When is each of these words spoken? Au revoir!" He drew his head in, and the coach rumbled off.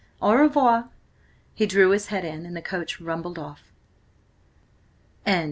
Au 0.19 0.31
revoir!" 0.33 0.89
He 1.53 1.67
drew 1.67 1.91
his 1.91 2.07
head 2.07 2.25
in, 2.25 2.43
and 2.43 2.57
the 2.57 2.61
coach 2.63 2.99
rumbled 2.99 3.37
off. 3.37 3.71